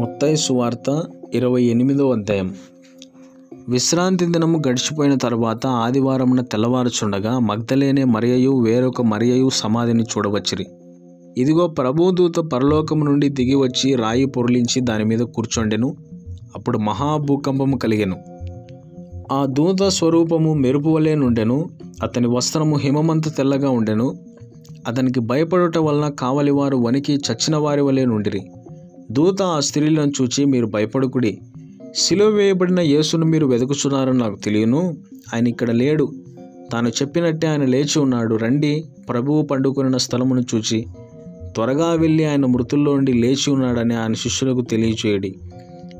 మత్తయి 0.00 0.36
సువార్త 0.36 1.04
ఇరవై 1.34 1.62
ఎనిమిదో 1.62 2.10
అధ్యాయం. 2.10 2.54
విశ్రాంతి 3.68 4.26
దినము 4.26 4.62
గడిచిపోయిన 4.68 5.14
తర్వాత 5.14 5.66
ఆదివారమున 5.66 6.40
తెల్లవారుచుండగా 6.40 7.38
మగ్ధలేనే 7.38 8.04
మరియయు 8.04 8.60
వేరొక 8.60 9.02
మరియయు 9.02 9.50
సమాధిని 9.52 10.02
చూడవచ్చిరి. 10.02 10.66
ఇదిగో 11.38 11.66
ప్రభుదూత 11.66 12.36
పరలోకము 12.36 13.04
నుండి 13.04 13.28
దిగి 13.28 13.54
వచ్చి 13.54 13.94
రాయి 13.94 14.26
పొర్లించి 14.26 14.80
దాని 14.80 15.04
మీద 15.04 15.18
కూర్చొండెను. 15.18 15.96
అప్పుడు 16.56 16.78
మహాభూకంపము 16.78 17.76
కలిగెను. 17.76 18.16
ఆ 19.32 19.46
దూత 19.46 19.82
స్వరూపము 19.88 20.54
మెరుపు 20.54 20.88
వలె 20.88 21.14
నుండెను. 21.14 21.70
అతని 22.02 22.26
వస్త్రము 22.26 22.76
హిమమంత 22.76 23.36
తెల్లగా 23.36 23.70
ఉండెను. 23.70 24.18
అతనికి 24.86 25.20
భయపడటం 25.20 25.84
వలన 25.84 26.08
కావలివారు 26.08 26.76
వణికి 26.76 27.14
చచ్చిన 27.14 27.56
వారి 27.56 27.80
వలె 27.80 28.04
నుండిరి. 28.04 28.40
దూత 29.10 29.42
ఆ 29.42 29.60
స్త్రీలను 29.60 30.12
చూచి 30.22 30.44
మీరు 30.44 30.66
భయపడుకుడి. 30.66 31.38
సిలువ 31.94 32.28
వేయబడిన 32.28 32.80
యేసును 32.80 33.26
మీరు 33.26 33.46
వెతుకుచున్నారని 33.46 34.18
నాకు 34.18 34.36
తెలియను. 34.36 34.96
ఆయన 35.34 35.46
ఇక్కడ 35.46 35.70
లేడు. 35.70 36.12
తాను 36.72 36.88
చెప్పినట్టే 36.88 37.46
ఆయన 37.46 37.64
లేచి 37.64 37.98
ఉన్నాడు. 37.98 38.34
రండి. 38.34 38.84
ప్రభువు 39.08 39.42
పండుకొనిన 39.42 39.96
స్థలమును 39.96 40.40
చూచి. 40.40 40.86
త్వరగా 41.54 41.92
వెళ్ళి 41.92 42.24
ఆయన 42.24 42.46
మృతుల్లో 42.46 42.96
నుండి 42.96 43.12
లేచి 43.12 43.50
ఉన్నాడని 43.50 43.94
ఆయన 43.94 44.12
శిష్యులకు 44.12 44.60
తెలియచేయడి. 44.60 45.38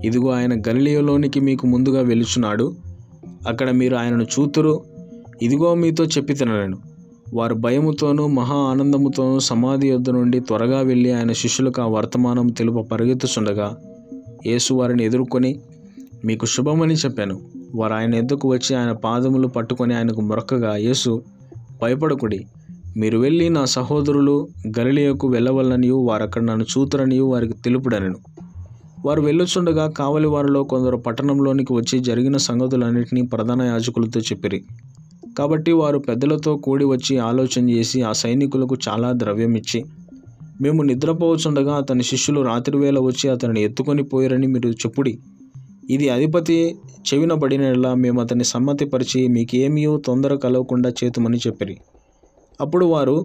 ఇదిగో 0.05 0.29
ఆయన 0.29 0.61
గలిలియలోనికి 0.61 1.41
మీకు 1.41 1.67
ముందుగా 1.67 2.01
వెలుచున్నాడు 2.01 2.77
అక్కడ 3.49 3.71
మీరు 3.71 3.97
ఆయనను 3.97 4.23
చూతురు. 4.23 4.85
ఇదిగో 5.43 5.75
మీతో 5.75 6.05
చెప్పి 6.05 6.35
తినలేను. 6.35 6.79
వారు 7.33 7.55
భయముతోనూ 7.55 8.27
మహా 8.27 8.55
ఆనందముతోనూ 8.55 9.39
సమాధి 9.39 9.89
యొద్ద 9.89 10.11
నుండి 10.11 10.41
త్వరగా 10.41 10.81
వెళ్ళి 10.81 11.13
ఆయన 11.13 11.33
శిష్యులకు 11.33 11.83
ఆ 11.83 11.87
వర్తమానం 11.87 12.49
తెలుప 12.49 12.75
పరిగెత్తుచుండగా 12.75 13.77
యేసు 14.47 14.75
వారిని 14.75 15.05
ఎదుర్కొని 15.05 15.61
మీకు 16.25 16.47
శుభమని 16.47 16.95
చెప్పాను. 16.95 17.41
వారు 17.75 17.95
ఆయన 17.95 18.15
ఎద్దుకు 18.15 18.49
వచ్చి 18.49 18.77
ఆయన 18.77 18.93
పాదములు 18.93 19.49
పట్టుకొని 19.49 19.95
ఆయనకు 19.95 20.21
మొరక్కగా 20.21 20.77
యేసు 20.77 21.23
భయపడకుడి. 21.83 22.47
మీరు 22.97 23.19
వెళ్ళి 23.19 23.49
నా 23.49 23.65
సహోదరులు 23.65 24.49
గలిలియకు 24.79 25.29
వెళ్ళవలననియు 25.29 25.95
వారు 25.95 26.23
అక్కడ 26.23 26.43
నన్ను 26.43 26.65
చూతురనియు 26.65 27.25
వారికి 27.25 27.53
తెలుపుడనను. 27.53 28.19
వారు 29.05 29.23
వెళ్ళుచుండగా 29.23 29.89
కావలి 29.89 30.27
వారిలో 30.27 30.65
కొందరు 30.65 30.97
పట్టణంలోనికి 30.97 31.73
వచ్చి 31.73 31.99
జరిగిన 31.99 32.37
సంగతులన్నింటినీ 32.37 33.23
ప్రధాన 33.23 33.63
యాజకులతో 33.63 34.21
చెప్పిరి. 34.21 34.65
కాబట్టి 35.39 35.73
వారు 35.73 35.99
పెద్దలతో 35.99 36.53
కూడి 36.57 36.85
వచ్చి 36.85 37.15
ఆలోచన 37.19 37.65
చేసి 37.71 37.99
ఆ 38.03 38.13
సైనికులకు 38.13 38.77
చాలా 38.89 39.13
ద్రవ్యం 39.13 39.55
ఇచ్చి 39.55 39.81
మేము 40.63 40.83
నిద్రపోవచ్చుండగా 40.83 41.75
అతని 41.75 42.03
శిష్యులు 42.03 42.41
రాత్రివేళ 42.41 42.99
వచ్చి 42.99 43.27
అతనిని 43.29 43.61
ఎత్తుకొని 43.63 44.03
పోయారని 44.03 44.47
మీరు 44.47 44.69
చెప్పుడి. 44.69 45.13
ఇది 45.91 46.07
అధిపతి 46.09 46.57
చెవిన 47.09 47.35
పడినలా 47.35 47.95
మేము 47.95 48.19
అతన్ని 48.21 48.45
సమ్మతిపరిచి 48.45 49.21
మీకేమీ 49.29 49.85
తొందర 50.07 50.35
కలవకుండా 50.35 50.91
చేతుమని 50.91 51.39
చెప్పిరి. 51.47 51.77
అప్పుడు 52.61 52.87
వారు 52.87 53.17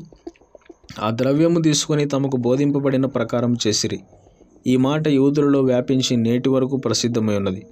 ఆ 1.02 1.10
ద్రవ్యము 1.12 1.60
తీసుకొని 1.62 2.06
తమకు 2.06 2.38
బోధింపబడిన 2.38 3.06
ప్రకారం 3.06 3.54
చేసిరి. 3.68 4.00
ఈ 4.68 4.76
మాట 4.78 5.08
యూదులలో 5.08 5.62
వ్యాపించి 5.62 6.14
నేటి 6.18 6.50
వరకు 6.50 6.78
ప్రసిద్ధమై 6.78 7.36
ఉన్నది 7.36 7.64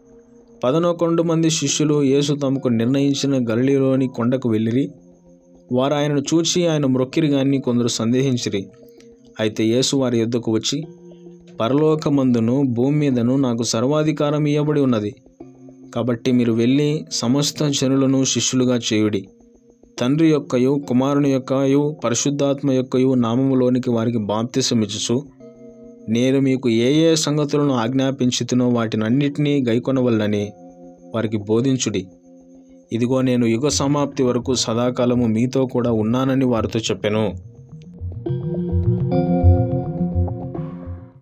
పదనొకొండు 0.64 1.24
మంది 1.24 1.50
శిష్యులు 1.50 2.04
యేసు 2.04 2.34
తమకు 2.34 2.68
నిర్ణయించిన 2.68 3.52
గలిలోని 3.52 4.08
కొండకు 4.08 4.50
వెళ్ళిరి. 4.50 4.92
వారు 5.72 5.94
ఆయనను 5.94 6.20
చూచి 6.20 6.68
ఆయన 6.68 6.86
మ్రొక్కిరి 6.86 7.28
గాని 7.28 7.60
కొందరు 7.60 7.88
సందేహించిరి. 7.88 8.68
అయితే 9.40 9.64
యేసు 9.64 9.96
వారి 9.96 10.20
యొద్దకు 10.20 10.52
వచ్చి 10.52 10.84
పరలోకమందును 11.60 12.64
భూమి 12.64 12.98
మీదను 12.98 13.36
నాకు 13.36 13.64
సర్వాధికారం 13.64 14.46
ఇవ్వబడి 14.46 14.82
ఉన్నది. 14.82 15.16
కాబట్టి 15.96 16.32
మీరు 16.32 16.54
వెళ్ళి 16.54 17.06
సమస్త 17.12 17.68
జనులను 17.68 18.24
శిష్యులుగా 18.24 18.80
చేయుడి. 18.94 19.28
తండ్రి 20.00 20.28
యొక్కయు 20.28 20.82
కుమారుని 20.88 21.32
యొక్కయు 21.32 21.96
పరిశుద్ధాత్మ 22.04 22.72
యొక్కయు 22.72 23.14
నామములోనికి 23.14 23.90
వారికి 23.90 24.18
బాప్తిసమిచ్చుచు 24.18 25.24
నేను 26.10 26.40
మీకు 26.40 26.70
ఏ 26.70 27.12
ఏ 27.12 27.16
సంగతులను 27.16 27.74
ఆజ్ఞాపించుతునో 27.74 28.70
వాటినన్నిటినీ 28.70 29.66
గైకొనవల్లని 29.68 30.52
వారికి 31.16 31.38
బోధించుడి. 31.38 32.08
ఇదిగో 32.92 33.22
నేను 33.22 33.46
యుగ 33.46 33.68
సమాప్తి 33.68 34.24
వరకు 34.24 34.56
సదాకాలము 34.56 35.28
మీతో 35.28 35.66
కూడా 35.66 35.92
ఉన్నానని 35.92 36.46
వారితో 36.46 36.80
చెప్పాను. 36.80 37.51